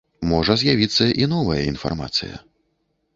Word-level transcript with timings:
Можа 0.29 0.55
з'явіцца 0.61 1.05
і 1.23 1.27
новая 1.33 1.57
інфармацыя. 1.73 2.41